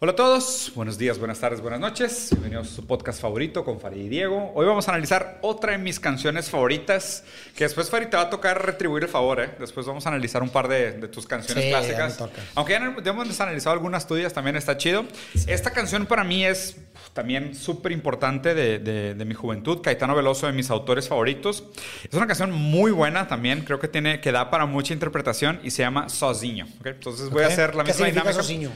[0.00, 2.28] Hola a todos, buenos días, buenas tardes, buenas noches.
[2.30, 4.52] Bienvenidos a su podcast favorito con Farid y Diego.
[4.54, 7.24] Hoy vamos a analizar otra de mis canciones favoritas,
[7.56, 9.50] que después Farid te va a tocar retribuir el favor, ¿eh?
[9.58, 12.16] Después vamos a analizar un par de, de tus canciones Sí, clásicas.
[12.16, 12.28] ya.
[12.54, 15.04] Aunque ya, hemos analizado algunas tuyas, también está chido.
[15.48, 16.76] Esta canción para mí es
[17.12, 19.80] también súper importante de, de- de mi juventud.
[19.82, 21.64] Caetano Veloso, de mis autores favoritos.
[22.04, 25.72] Es una canción muy buena también, creo que, tiene, que da para mucha interpretación y
[25.72, 26.66] se llama Sozinho.
[26.78, 26.86] ¿ok?
[26.86, 27.52] Entonces voy a Ok.
[27.52, 28.32] hacer la ¿Qué misma dinámica.
[28.34, 28.70] sozinho?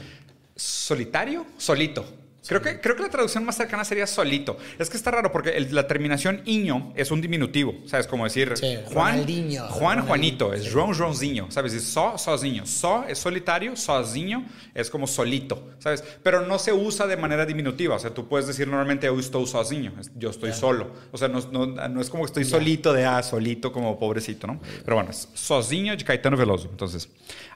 [0.55, 1.45] ¿Solitario?
[1.57, 2.05] Solito.
[2.45, 4.57] Creo que, creo que la traducción más cercana sería solito.
[4.77, 7.73] Es que está raro porque el- la terminación iño es un diminutivo.
[7.85, 8.05] ¿Sabes?
[8.05, 10.53] Como decir Sí, Juan, Ronaldinho, Juan Ronaldinho, Juanito.
[10.53, 10.69] Es sí.
[10.73, 11.49] Joãozinho.
[11.51, 11.71] ¿Sabes?
[11.73, 12.65] Es so, sozinho.
[12.65, 14.43] So es solitario, sozinho
[14.75, 15.69] es como solito.
[15.79, 16.03] ¿Sabes?
[16.21, 17.95] Pero no se usa de manera diminutiva.
[17.95, 19.93] O sea, tú puedes decir normalmente eu estou sozinho.
[20.17, 20.91] Yo estoy solo.
[21.13, 24.47] O sea, no, no- no es como que estoy solito de ah, solito como pobrecito,
[24.47, 24.59] ¿no?
[24.83, 26.67] Pero bueno, es sozinho de Caetano Veloso.
[26.69, 27.07] Entonces,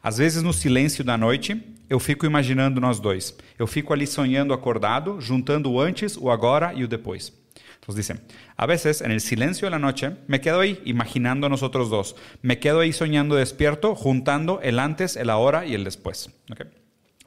[0.02, 1.58] às vezes no silêncio da noite,
[1.90, 3.36] eu fico imaginando nós dois.
[3.58, 7.32] Eu fico ali sonhando acordado, juntando o antes, o agora e o depois.
[7.80, 8.22] Entonces dice,
[8.58, 12.16] a veces en el silencio de la noche me quedo ahí imaginando a nosotros dos.
[12.42, 16.30] Me quedo ahí soñando despierto, juntando el antes, el ahora y el después.
[16.52, 16.62] ¿Ok?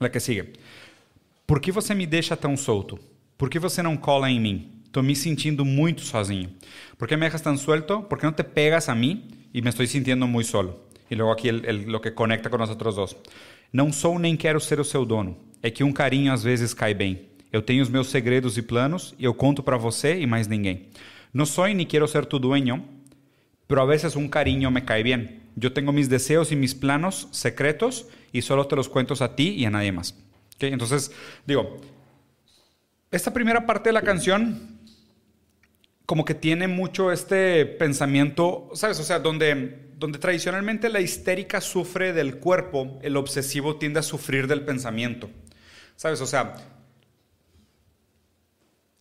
[0.01, 0.53] La que sigue.
[1.47, 2.99] Por que você me deixa tão solto?
[3.37, 4.83] Por que você não cola em mim?
[4.93, 6.51] Tô me sentindo muito sozinho.
[6.99, 8.09] ¿Por qué me dejas tan suelto?
[8.09, 9.29] ¿Por qué no te pegas a mí?
[9.55, 10.89] Y me estoy sintiendo muy solo.
[11.09, 13.17] Y luego aquí el- el- lo que conecta con nosotros dos.
[13.73, 15.37] Não sou nem quero ser o seu dono.
[15.63, 17.29] É que um carinho às vezes cai bem.
[17.53, 20.89] Eu tenho os meus segredos e planos e eu conto pra você e mais ninguém.
[21.33, 22.85] No soy ni quiero ser tu dueño,
[23.67, 25.43] pero a veces un cariño me cae bien.
[25.57, 29.51] Yo tengo mis deseos y mis planos secretos y solo te los cuento a ti
[29.51, 30.15] y a nadie más.
[30.57, 30.65] ¿Ok?
[30.65, 31.13] Entonces,
[31.47, 31.77] digo,
[33.11, 34.79] esta primera parte de la canción
[36.07, 38.99] como que tiene mucho este pensamiento, ¿sabes?
[38.99, 44.47] O sea, donde, donde tradicionalmente la histérica sufre del cuerpo, el obsesivo tiende a sufrir
[44.47, 45.29] del pensamiento.
[45.95, 46.23] ¿Sabes?
[46.23, 46.55] O sea,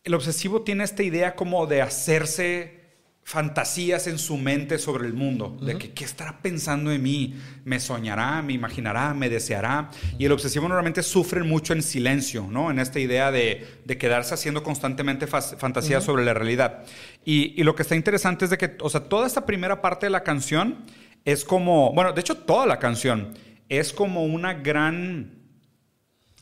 [0.04, 2.79] el obsesivo tiene esta idea como de hacerse
[3.22, 7.78] fantasías en su mente sobre el mundo, de que qué estará pensando en mí, me
[7.78, 9.90] soñará, me imaginará, me deseará.
[10.18, 12.70] Y el obsesivo normalmente sufre mucho en silencio, ¿no?
[12.70, 16.84] En esta idea de, de quedarse haciendo constantemente fantasías sobre la realidad.
[17.24, 20.06] Y, y lo que está interesante es de que, o sea, toda esta primera parte
[20.06, 20.84] de la canción
[21.24, 23.34] es como, bueno, de hecho toda la canción
[23.68, 25.39] es como una gran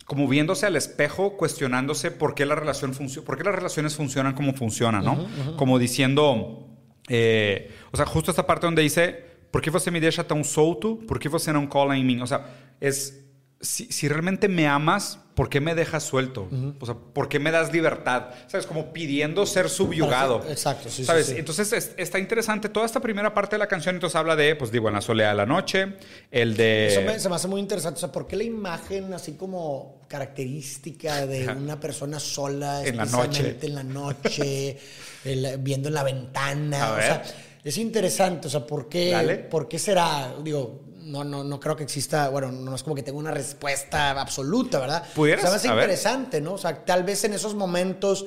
[0.09, 4.33] como viéndose al espejo, cuestionándose por qué la relación funcio- por qué las relaciones funcionan
[4.35, 5.27] como funcionan, ¿no?
[5.57, 6.67] Como diciendo,
[7.09, 10.99] eh, o sea, justo esta parte donde dice, ¿por qué você me deixa tão solto?
[11.07, 12.19] ¿Por qué você não cola en mí?
[12.23, 12.41] O sea,
[12.81, 13.28] es
[13.61, 16.49] si, si realmente me amas, ¿por qué me dejas suelto?
[16.79, 18.27] O sea, ¿por qué me das libertad?
[18.47, 18.67] ¿Sabes?
[18.67, 20.45] Como pidiendo ser subyugado.
[20.49, 21.27] Exacto, sí, sí, ¿Sabes?
[21.27, 21.35] sí.
[21.39, 23.97] Entonces es- está interesante toda esta primera parte de la canción.
[23.97, 25.97] Entonces habla de, pues digo, en la soledad de la noche,
[26.31, 26.87] el de.
[26.89, 27.99] Eso me- se me hace muy interesante.
[27.99, 33.05] O sea, ¿por qué la imagen así como característica de una persona sola, En la
[33.05, 34.79] especialmente en la noche,
[35.25, 36.85] el- viendo en la ventana?
[36.85, 37.23] A O sea,
[37.65, 38.47] es interesante.
[38.47, 39.47] O sea, ¿por qué.
[39.51, 40.33] ¿por qué será?
[40.43, 44.11] Digo, no, no, no creo que exista, bueno, no es como que tenga una respuesta
[44.21, 45.03] absoluta, ¿verdad?
[45.15, 45.43] ¿Pudieras?
[45.45, 45.85] O sea, me hace A ver.
[45.85, 46.53] interesante, ¿no?
[46.55, 48.27] O sea, tal vez en esos momentos, o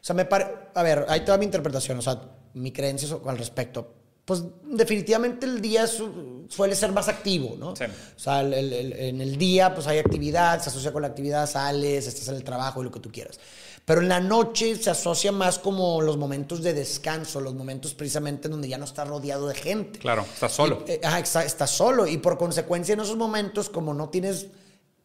[0.00, 2.20] sea, me parece, a ver, ahí toda mi interpretación, o sea,
[2.54, 3.94] mi creencia al respecto.
[4.24, 7.76] Pues definitivamente el día su- suele ser más activo, ¿no?
[7.76, 7.84] Sí.
[7.84, 11.08] O sea, el- el- el- en el día pues hay actividad, se asocia con la
[11.08, 13.38] actividad, sales, estás en el trabajo y lo que tú quieras.
[13.86, 18.48] Pero en la noche se asocia más como los momentos de descanso, los momentos precisamente
[18.48, 20.00] en donde ya no estás rodeado de gente.
[20.00, 20.82] Claro, estás solo.
[20.88, 24.48] Y, eh, ajá, estás solo y por consecuencia en esos momentos como no tienes,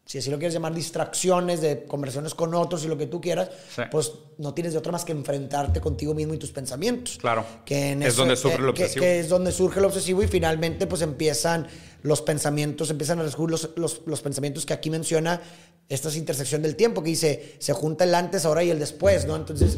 [0.03, 3.51] si así lo quieres llamar, distracciones de conversaciones con otros y lo que tú quieras,
[3.75, 3.83] Sí.
[3.91, 7.19] pues no tienes de otra más que enfrentarte contigo mismo y tus pensamientos.
[7.19, 7.45] Claro.
[7.63, 8.41] Que en Es eso- donde el
[8.73, 9.03] que- obsesivo.
[9.03, 11.67] que es donde surge el obsesivo y finalmente pues empiezan
[12.01, 15.39] los pensamientos, empiezan a surgir los, los, los pensamientos que aquí menciona
[15.89, 19.25] esta es intersección del tiempo, que dice, se junta el antes, ahora y el después,
[19.25, 19.35] ¿no?
[19.35, 19.77] Entonces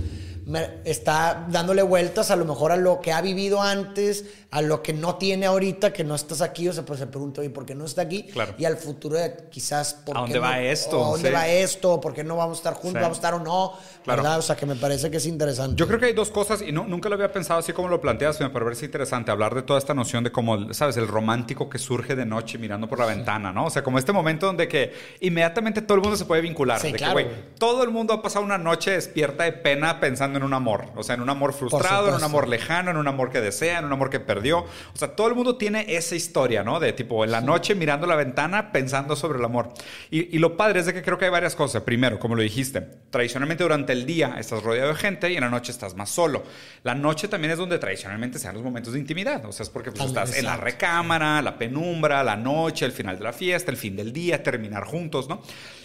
[0.83, 4.93] está dándole vueltas a lo mejor a lo que ha vivido antes, a lo que
[4.93, 7.75] no tiene ahorita, que no estás aquí, o sea, pues se pregunta, ¿y por qué
[7.75, 8.23] no está aquí?
[8.23, 8.53] Claro.
[8.57, 11.03] Y al futuro de quizás, ¿por ¿A qué dónde va no- esto?
[11.05, 11.33] ¿A dónde Sí.
[11.33, 12.01] va esto?
[12.01, 12.99] ¿Por qué no vamos a estar juntos?
[12.99, 13.01] Sí.
[13.03, 13.73] ¿Vamos a estar o no?
[14.03, 14.21] Claro.
[14.21, 14.39] ¿Verdad?
[14.39, 15.75] O sea, que me parece que es interesante.
[15.77, 18.01] Yo creo que hay dos cosas, y no, nunca lo había pensado así como lo
[18.01, 20.97] planteas, me parece interesante hablar de toda esta noción de como, ¿sabes?
[20.97, 23.65] El romántico que surge de noche mirando por la ventana, ¿no?
[23.65, 26.79] O sea, como este momento donde que inmediatamente todo el mundo se puede vincular.
[26.79, 27.35] Sí, de claro, que, güey.
[27.57, 30.85] todo el mundo ha pasado una noche despierta de pena pensando pensando en un amor.
[30.95, 33.79] O sea, en un amor frustrado, en un amor lejano, en un amor que desea,
[33.79, 34.59] en un amor que perdió.
[34.59, 36.79] O sea, todo el mundo tiene esa historia, ¿no?
[36.79, 39.73] De tipo, en la noche mirando la ventana pensando sobre el amor.
[40.09, 41.83] Y, y lo padre es de que creo que hay varias cosas.
[41.83, 45.49] Primero, como lo dijiste, tradicionalmente durante el día estás rodeado de gente y en la
[45.49, 46.43] noche estás más solo.
[46.83, 49.45] La noche también es donde tradicionalmente se dan los momentos de intimidad.
[49.45, 53.17] O sea, es porque pues, estás en la recámara, la penumbra, la noche, el final
[53.17, 55.41] de la fiesta, el fin del día, terminar juntos, ¿no?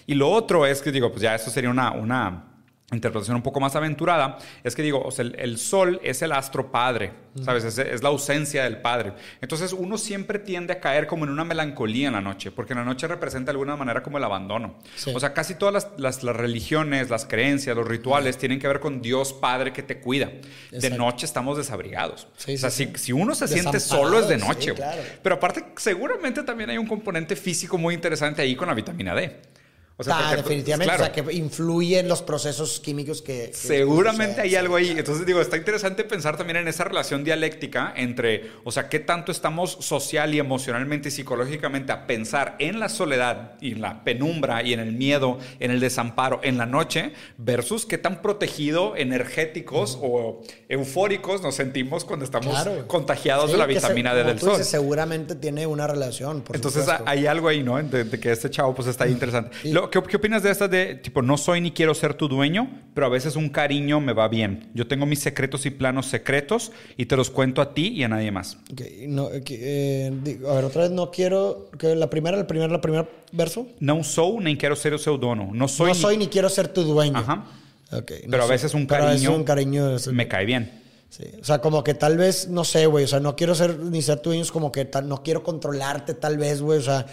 [0.07, 2.48] Y lo otro es que digo, pues ya eso sería una, una
[2.97, 6.73] interpretación un poco más aventurada, es que digo, o sea, el, sol es el astro
[6.73, 7.13] padre,
[7.45, 7.65] ¿sabes?
[7.79, 9.13] Es, la ausencia del padre.
[9.43, 12.79] Entonces uno siempre tiende a caer como en una melancolía en la noche, porque en
[12.79, 14.79] la noche representa de alguna manera como el abandono.
[15.15, 19.03] O sea, casi todas las, las, religiones, las creencias, los rituales tienen que ver con
[19.03, 20.31] Dios Padre que te cuida.
[20.71, 22.27] De noche estamos desabrigados.
[22.37, 24.73] o sea, si, si, uno se siente solo es de noche.
[25.23, 29.58] Pero aparte, seguramente también hay un componente físico muy interesante ahí con la vitamina D.
[30.01, 33.51] O sea, definitivamente, o sea, que influyen los procesos químicos que...
[33.53, 34.95] seguramente hay algo ahí.
[34.97, 39.33] Entonces digo, está interesante pensar también en esa relación dialéctica entre, o sea, qué tanto
[39.33, 44.63] estamos social y emocionalmente y psicológicamente a pensar en la soledad y en la penumbra
[44.63, 49.99] y en el miedo, en el desamparo, en la noche, versus qué tan protegido, energéticos
[50.01, 52.57] o eufóricos nos sentimos cuando estamos
[52.87, 54.63] contagiados de la vitamina D del sol.
[54.63, 56.45] seguramente tiene una relación.
[56.53, 57.83] Entonces hay algo ahí, ¿no?
[57.83, 59.51] De, que este chavo pues está ahí interesante.
[59.91, 63.11] ¿Qué, opinas de esta de, tipo, no soy ni quiero ser tu dueño, pero a
[63.11, 64.71] veces un cariño me va bien?
[64.75, 68.09] Yo tengo mis secretos y planos secretos y te los cuento a ti y a
[68.09, 68.59] nadie más.
[69.07, 70.11] no, eh,
[70.49, 71.71] a ver, otra vez no quiero...
[71.79, 73.67] Que la primera, la primera, la primera verso.
[73.81, 75.51] No soy ni quiero ser tu dono.
[75.53, 76.29] No soy, no soy ni...
[76.29, 77.19] quiero ser tu dueño.
[77.19, 77.47] Ajá.
[78.31, 80.83] pero a veces un cariño, un cariño me cae bien.
[81.11, 81.25] Sí.
[81.41, 83.05] O sea, como que tal vez, no sé, güey.
[83.05, 86.15] O sea, no quiero ser ni ser tu dueño, es como que no quiero controlarte,
[86.15, 86.79] tal vez, güey.
[86.79, 87.07] O sea,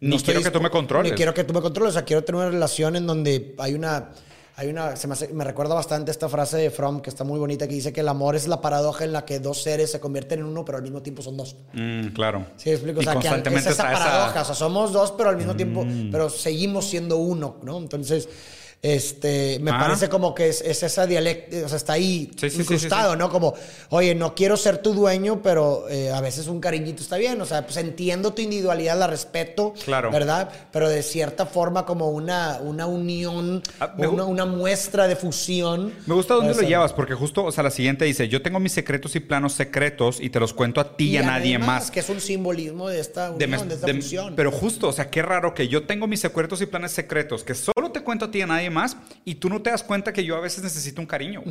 [0.00, 1.12] ni quiero que tú me controles.
[1.12, 1.90] Ni quiero que tú me controles.
[1.90, 4.10] O sea, quiero tener una relación en donde hay una.
[4.56, 7.74] Hay una se me, recuerda bastante esta frase de Fromm que está muy bonita que
[7.74, 10.44] dice que el amor es la paradoja en la que dos seres se convierten en
[10.44, 11.56] uno, pero al mismo tiempo son dos.
[11.72, 12.44] Mm, claro.
[12.56, 13.00] Sí, explico.
[13.00, 14.42] o sea, que es esa paradoja.
[14.42, 15.84] O sea, somos dos, pero al mismo tiempo.
[15.84, 16.10] Mm.
[16.10, 17.78] Pero seguimos siendo uno, ¿no?
[17.78, 18.28] Entonces.
[18.82, 19.78] Este, me ah.
[19.78, 23.28] parece como que es, esa dialecto, o sea, está ahí incrustado, ¿no?
[23.28, 23.52] Como,
[23.90, 27.44] oye, no quiero ser tu dueño, pero eh, a veces un cariñito está bien, o
[27.44, 30.10] sea, pues entiendo tu individualidad, la respeto, claro.
[30.10, 30.50] ¿verdad?
[30.72, 35.92] Pero de cierta forma como una, una unión, ah, una, muestra de fusión.
[36.06, 38.72] Me gusta dónde lo llevas, porque justo, o sea, la siguiente dice, yo tengo mis
[38.72, 41.90] secretos y planos secretos y te los cuento a ti y, a nadie más.
[41.90, 44.34] Que es un simbolismo de esta unión, de, esta fusión.
[44.36, 47.54] Pero justo, o sea, qué raro que yo tengo mis secretos y planes secretos, que
[47.54, 50.12] solo te cuento a ti y a nadie más y tú no te das cuenta
[50.12, 51.42] que yo a veces necesito un cariño.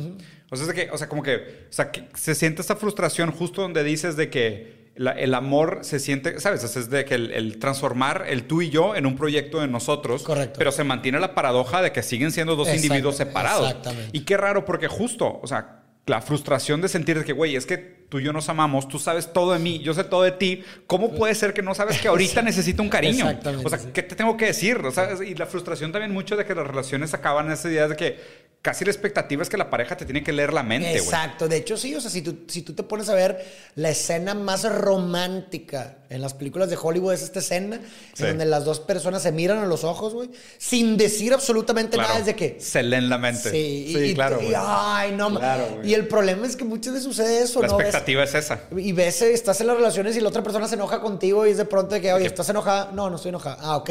[0.50, 3.62] o, sea, que, o sea, como que, o sea, que se siente esta frustración justo
[3.62, 6.64] donde dices de que el amor se siente, ¿sabes?
[6.64, 10.22] Es de que el, transformar el tú y yo en un proyecto de nosotros.
[10.22, 10.58] Correcto.
[10.58, 13.68] Pero se mantiene la paradoja de que siguen siendo dos individuos separados.
[13.68, 14.10] Exactamente.
[14.12, 17.66] Y qué raro, porque justo, o sea, la frustración de sentir de que, güey, es
[17.66, 20.32] que tú y yo nos amamos, tú sabes todo de mí, yo sé todo de
[20.32, 23.26] ti, ¿cómo puede ser que no sabes que ahorita necesito un cariño?
[23.26, 23.66] Exactamente.
[23.66, 24.78] O sea, ¿qué te tengo que decir?
[24.78, 27.86] O sea, y la frustración también mucho de que las relaciones acaban en esa idea
[27.88, 30.96] de que casi la expectativa es que la pareja te tiene que leer la mente,
[30.96, 31.48] Exacto.
[31.48, 33.42] De hecho, sí, o sea, si tú, si tú te pones a ver
[33.74, 37.80] la escena más romántica en las películas de Hollywood es esta escena
[38.18, 42.18] en donde las dos personas se miran a los ojos, güey, sin decir absolutamente nada
[42.18, 42.58] desde que...
[42.60, 43.50] Se leen la mente.
[43.50, 47.42] Sí, y, claro, y, ay, no, claro, Y el problema es que muchas veces sucede
[47.42, 47.78] eso, la ¿no?
[48.00, 48.60] Expectativa es esa.
[48.76, 51.56] Y ves, estás en las relaciones y la otra persona se enoja contigo y es
[51.56, 52.90] de pronto de que, oye, ¿estás enojada?
[52.92, 53.58] No, no estoy enojada.
[53.60, 53.90] Ah, ok.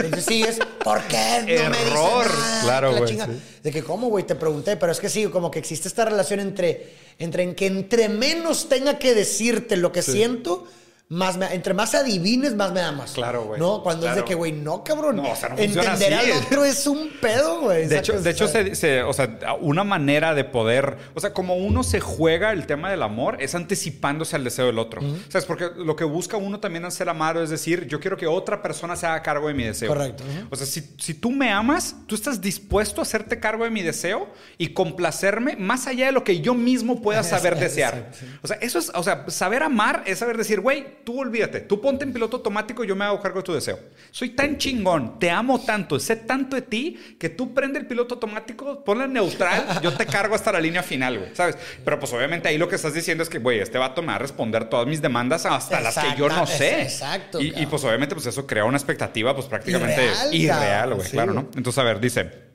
[0.00, 2.60] Entonces sigues, ¿por qué no me dices nada?
[2.62, 3.18] Claro, güey.
[3.62, 4.24] De que, ¿cómo, güey?
[4.24, 7.66] Te pregunté, pero es que sí, como que existe esta relación entre, entre en que
[7.66, 10.64] entre menos tenga que decirte lo que siento
[11.10, 13.12] más entre más adivines, más me da más.
[13.12, 13.58] Claro, güey.
[13.58, 13.82] ¿No?
[13.82, 15.16] Cuando es de que, güey, no, cabrón.
[15.16, 17.86] No, o sea, no Entender al otro es un pedo, güey.
[17.86, 21.82] De hecho, de hecho se, o sea, una manera de poder, o sea, como uno
[21.82, 25.00] se juega el tema del amor, es anticipándose al deseo del otro.
[25.28, 25.46] ¿Sabes?
[25.46, 28.60] Porque lo que busca uno también al ser amado es decir, yo quiero que otra
[28.60, 29.88] persona se haga cargo de mi deseo.
[29.88, 30.24] Correcto.
[30.50, 33.80] O sea, si, si tú me amas, tú estás dispuesto a hacerte cargo de mi
[33.80, 34.28] deseo
[34.58, 38.10] y complacerme más allá de lo que yo mismo pueda saber desear.
[38.42, 41.80] O sea, eso es, o sea, saber amar es saber decir, güey, tú olvídate, tú
[41.80, 43.78] ponte en piloto automático y yo me hago cargo de tu deseo.
[44.10, 48.14] Soy tan chingón, te amo tanto, sé tanto de ti que tú prende el piloto
[48.14, 51.56] automático, ponle neutral, yo te cargo hasta la línea final, güey, ¿sabes?
[51.84, 54.16] Pero pues obviamente ahí lo que estás diciendo es que, güey, este vato me va
[54.16, 56.82] a responder todas mis demandas hasta las que yo no sé.
[56.82, 57.40] Exacto.
[57.40, 60.02] Y, pues obviamente pues eso crea una expectativa pues prácticamente
[60.32, 61.48] irreal, güey, claro, ¿no?
[61.54, 62.48] Entonces, a ver, dice...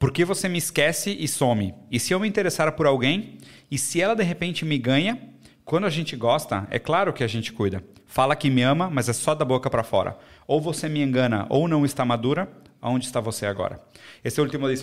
[0.00, 1.74] Por que você me esquece e some?
[1.90, 3.36] E se eu me interessar por alguém?
[3.70, 5.20] E se ela de repente me ganha?
[5.64, 7.82] Quando a gente gosta, é claro que a gente cuida.
[8.06, 10.18] Fala que me ama, mas é só da boca para fora.
[10.46, 12.48] Ou você me engana ou não está madura,
[12.80, 13.80] aonde está você agora?
[14.24, 14.82] Esse último diz: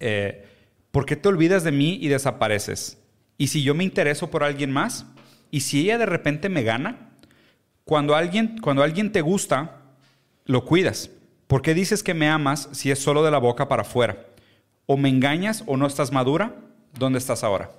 [0.00, 0.44] é,
[0.90, 2.98] ¿Por qué te olvidas de mí y desapareces?
[3.38, 5.06] ¿Y si yo me intereso por alguien más?
[5.50, 7.10] ¿Y si ella de repente me gana?
[7.84, 9.82] Cuando alguien, cuando alguien te gusta,
[10.44, 11.10] lo cuidas.
[11.46, 14.26] ¿Por qué dices que me amas si es solo de la boca para afuera?
[14.86, 16.54] O me engañas o no estás madura.
[16.98, 17.70] ¿Dónde estás ahora?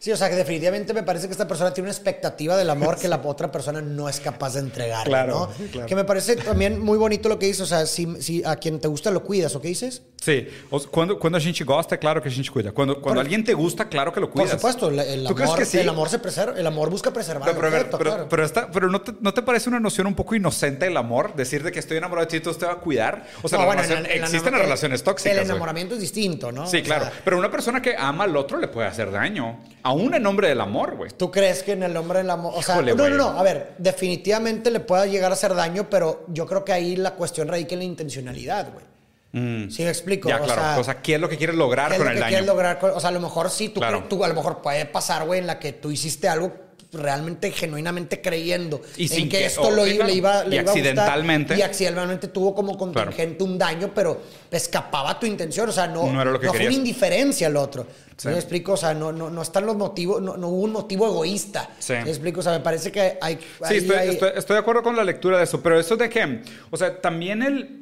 [0.00, 2.96] Sí, o sea que definitivamente me parece que esta persona tiene una expectativa del amor
[2.96, 5.06] que la otra persona no es capaz de entregar.
[5.06, 5.68] Claro, ¿no?
[5.68, 5.86] claro.
[5.86, 7.60] Que me parece también muy bonito lo que dices.
[7.60, 10.00] O sea, si, si a quien te gusta lo cuidas, ¿o qué dices?
[10.20, 10.46] Sí,
[10.90, 12.72] cuando, cuando a gente gosta, claro que a gente cuida.
[12.72, 14.50] Cuando, cuando Por- alguien te gusta, claro que lo Por cuidas.
[14.60, 15.78] supuesto, el, el ¿Tú crees amor, que sí?
[15.78, 18.10] el amor se preserva, el amor busca preservar Pero, pero, el a ver, objeto, pero,
[18.10, 18.26] claro.
[18.28, 21.34] pero está- pero no, te, ¿no te parece una noción un poco inocente del amor?
[21.34, 23.24] Decir de que estoy enamorado de ti y tú te va a cuidar.
[23.42, 25.38] O sea, No, bueno, relación- en- en la- existen el- las relaciones tóxicas.
[25.38, 26.66] El enamoramiento es distinto, ¿no?
[26.66, 27.04] Sí, O claro.
[27.06, 29.60] sea, pero una persona que ama al otro le puede hacer daño.
[29.82, 31.12] Aún en nombre del amor, güey.
[31.16, 32.52] ¿Tú crees que en el nombre del amor...
[32.54, 33.38] O sea, Híjole, no, no, no.
[33.38, 37.12] A ver, definitivamente le puede llegar a hacer daño, pero yo creo que ahí la
[37.14, 38.84] cuestión radica en la intencionalidad, güey.
[39.32, 40.28] ¿Sí me explico?
[40.28, 40.32] Mm.
[40.32, 40.60] Ya, O claro.
[40.60, 42.20] sea, o sea, ¿qué es lo que quieres lograr ¿Qué es con lo el que
[42.20, 42.30] daño?
[42.30, 42.78] quieres lograr?
[42.78, 44.04] con- O sea, a lo mejor sí, tú, Claro.
[44.08, 46.52] tú a lo mejor puede pasar, güey, en la que tú hiciste algo
[46.92, 50.04] realmente, genuinamente creyendo Y en sin que, que- esto o- lo, claro.
[50.06, 51.56] le iba, Y le iba a gustar, accidentalmente.
[51.56, 54.20] y accidentalmente tuvo como contingente un daño, pero
[54.50, 55.68] escapaba tu intención.
[55.68, 57.84] O sea, no, No era lo que fue una indiferencia al otro.
[57.84, 58.26] Sí.
[58.26, 58.72] ¿Sí me explico?
[58.72, 61.70] O sea, no, no, no están los motivos, no, no hubo un motivo egoísta.
[61.78, 61.92] Sí.
[61.92, 62.40] ¿Me explico?
[62.40, 63.36] O sea, me parece que hay...
[63.36, 65.96] Sí, ahí estoy, hay- estoy- estoy de acuerdo con la lectura de eso, pero eso
[65.96, 67.79] de que, o sea, también el,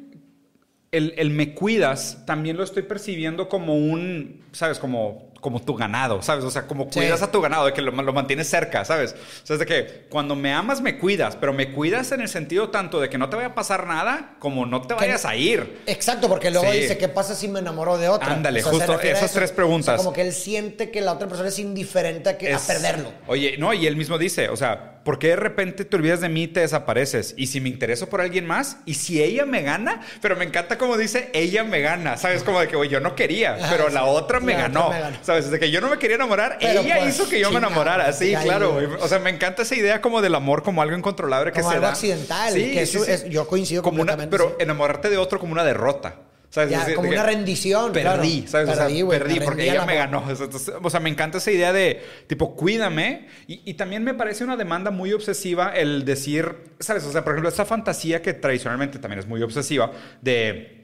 [0.91, 4.79] el, el me cuidas, también lo estoy percibiendo como un, ¿sabes?
[4.79, 6.43] Como, como tu ganado, ¿sabes?
[6.43, 6.99] O sea, como Sí.
[6.99, 9.13] cuidas a tu ganado, de que lo, lo mantienes cerca, ¿sabes?
[9.13, 12.27] O sea, es de que cuando me amas, me cuidas, pero me cuidas en el
[12.27, 15.35] sentido tanto de que no te vaya a pasar nada, como no te vayas a
[15.35, 15.79] ir.
[15.85, 16.79] Exacto, porque luego Sí.
[16.79, 18.33] dice, ¿qué pasa si me enamoro de otra?
[18.33, 19.33] Ándale, justo esas eso.
[19.39, 19.93] tres preguntas.
[19.93, 22.59] O sea, como que él siente que la otra persona es indiferente a, que, a
[22.59, 23.13] perderlo.
[23.27, 26.29] Oye, no, y él mismo dice, o sea, ¿por qué de repente te olvidas de
[26.29, 27.33] mí y te desapareces?
[27.37, 30.77] Y si me intereso por alguien más, y si ella me gana, pero me encanta
[30.77, 32.43] como dice, ella me gana, ¿sabes?
[32.43, 33.93] Como de que, güey, yo no quería, pero sí.
[33.93, 35.17] la otra me La otra ganó, me ganó.
[35.21, 35.49] ¿sabes?
[35.49, 38.11] De que yo no me quería enamorar, Pero, ella pues, hizo que yo me enamorara,
[38.13, 38.85] sí, claro, güey.
[38.99, 41.75] O sea, me encanta esa idea como del amor como algo incontrolable que Como se
[41.75, 41.93] algo da.
[41.93, 44.63] accidental, que eso es- yo coincido como una, completamente, Pero sí.
[44.63, 46.15] enamorarte de otro como una derrota.
[46.49, 46.71] ¿Sabes?
[46.71, 48.47] Ya, decir, como una rendición, Perdí, claro.
[48.47, 48.69] ¿sabes?
[48.69, 50.23] O sea, Perdí, perdí porque ella me ganó.
[50.27, 53.27] Entonces, o sea, me encanta esa idea de, tipo, cuídame.
[53.47, 57.03] Y, y también me parece una demanda muy obsesiva el decir, ¿sabes?
[57.03, 59.91] O sea, por ejemplo, esta fantasía que tradicionalmente también es muy obsesiva
[60.21, 60.78] de...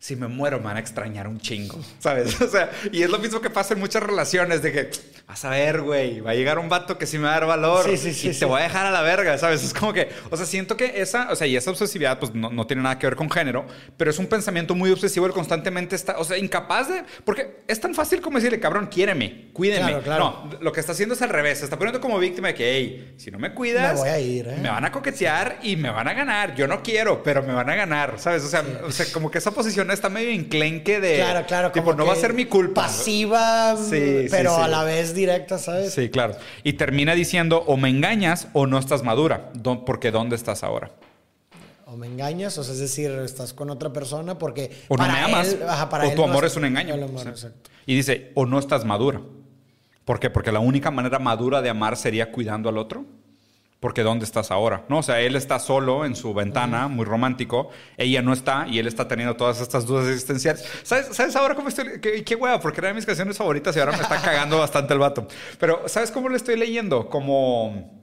[0.00, 2.40] Si me muero, me van a extrañar un chingo, ¿sabes?
[2.40, 4.90] O sea, y es lo mismo que pasa en muchas relaciones, de que,
[5.28, 7.46] vas a ver, güey, va a llegar un vato que sí me va a dar
[7.46, 9.62] valor Sí, sí, sí, y te voy a dejar a la verga, ¿sabes?
[9.62, 12.48] Es como que, o sea, siento que esa, o sea, y esa obsesividad, pues no,
[12.48, 13.66] no tiene nada que ver con género,
[13.98, 17.78] pero es un pensamiento muy obsesivo el constantemente está, o sea, incapaz de, porque es
[17.78, 19.86] tan fácil como decirle, cabrón, quiéreme, cuídeme.
[19.86, 20.48] Claro, claro.
[20.50, 22.72] No, lo que está haciendo es al revés, se está poniendo como víctima de que,
[22.72, 24.58] hey, si no me cuidas, Me voy a ir, ¿eh?
[24.62, 26.54] me van a coquetear y me van a ganar.
[26.54, 28.42] Yo no quiero, pero me van a ganar, ¿sabes?
[28.44, 31.72] O sea, o sea como que esa posición está medio enclenque de, Claro, claro.
[31.72, 32.82] tipo, como no va a ser mi culpa.
[32.82, 34.62] Pasiva, Sí, pero sí.
[34.62, 35.92] a la vez directa, ¿sabes?
[35.92, 36.36] Sí, claro.
[36.64, 39.50] Y termina diciendo, o me engañas o no estás madura,
[39.86, 40.90] porque ¿dónde estás ahora?
[41.86, 44.70] O me engañas, o sea, es decir, estás con otra persona porque.
[44.88, 46.64] O no para me amas, él- ajá, para o él tu no amor es un
[46.64, 46.94] engaño.
[46.94, 47.34] el amor.
[47.86, 49.20] Y dice, o no estás madura.
[50.04, 50.30] ¿Por qué?
[50.30, 53.04] Porque la única manera madura de amar sería cuidando al otro.
[53.80, 54.84] Porque ¿dónde estás ahora?
[54.90, 57.70] No, o sea, él está solo en su ventana, muy romántico.
[57.96, 60.66] Ella no está y él está teniendo todas estas dudas existenciales.
[60.82, 61.98] ¿Sabes, ¿sabes ahora cómo estoy?
[61.98, 64.92] Qué, qué hueva, porque era de mis canciones favoritas y ahora me está cagando bastante
[64.92, 65.26] el vato.
[65.58, 67.08] Pero ¿sabes cómo lo estoy leyendo?
[67.08, 67.98] Como...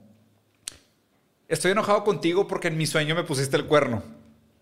[1.46, 4.02] Estoy enojado contigo porque en mi sueño me pusiste el cuerno.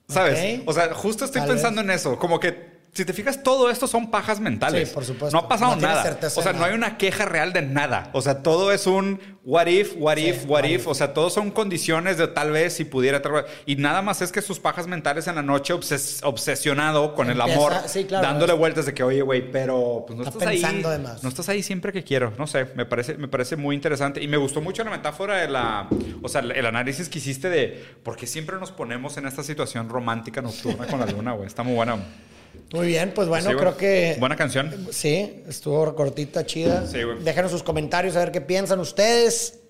[0.08, 0.60] ¿Sabes?
[0.66, 2.18] O sea, justo estoy Tal pensando en eso.
[2.18, 4.88] Como que, si te fijas, todo esto son pajas mentales.
[4.88, 5.36] Sí, por supuesto.
[5.36, 6.18] No ha pasado No nada.
[6.34, 8.10] O sea, no hay una queja real de nada.
[8.12, 10.80] O sea, todo es un what if, what if, what, if.
[10.80, 10.86] if.
[10.88, 13.20] O sea, todos son condiciones de tal vez si pudiera.
[13.66, 17.40] Y nada más es que sus pajas mentales en la noche obses- obsesionado con el
[17.40, 18.26] amor, sí, claro.
[18.26, 20.60] dándole vueltas de que, oye, güey, pero pues no Está estás ahí.
[20.62, 21.22] pensando de más.
[21.22, 22.32] No estás ahí siempre que quiero.
[22.38, 24.22] No sé, me parece, me parece muy interesante.
[24.22, 25.88] Y me gustó mucho la metáfora de la.
[26.22, 29.88] O sea, el análisis que hiciste de por qué siempre nos ponemos en esta situación
[29.88, 31.46] romántica nocturna con la luna, güey.
[31.46, 31.96] Está muy buena.
[32.72, 34.16] Muy bien, pues bueno, Sí, creo que.
[34.18, 34.88] Buena canción.
[34.90, 36.86] Sí, estuvo cortita, chida.
[36.86, 37.22] Sí, güey.
[37.22, 39.60] Déjanos sus comentarios a ver qué piensan ustedes.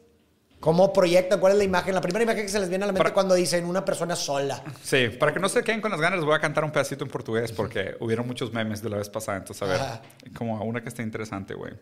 [0.61, 1.39] ¿Cómo proyectan?
[1.39, 1.95] ¿Cuál es la imagen?
[1.95, 4.17] La primera imagen que se les viene a la mente Para- cuando dicen una persona
[4.17, 4.63] sola.
[4.83, 7.05] Sí, para que no se queden con las ganas, les voy a cantar un pedacito
[7.05, 9.37] en portugués porque hubieron muchos memes de la vez pasada.
[9.39, 10.03] Entonces, a ver, Ajá.
[10.35, 11.75] como una que esté interesante, güey.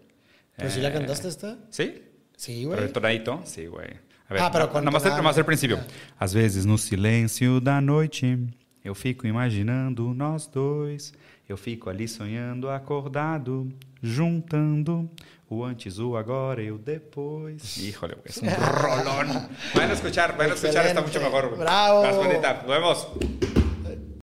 [0.57, 1.57] ¿Pero si la Eh, cantaste esta?
[1.71, 2.03] ¿Sí?
[2.37, 2.85] Sí, Pero güey.
[2.89, 3.87] el tonadito, sí, güey.
[4.29, 5.17] A ver, Ah, pero na- con nada más, tonada.
[5.19, 5.79] nada más el principio.
[6.19, 8.39] Às vezes no silêncio da noite,
[8.85, 11.13] eu fico imaginando nós dois.
[11.49, 13.69] Eu fico ali sonhando acordado,
[14.03, 15.11] juntando
[15.49, 17.77] o antes, o agora e o depois.
[17.79, 18.49] Híjole, es un
[18.83, 19.49] rolón.
[19.75, 21.57] Vayan a escuchar, vayan a escuchar, está mucho mejor.
[21.57, 22.03] Bravo.
[22.03, 22.55] Gracias, bonita.
[22.55, 23.64] Nos vemos.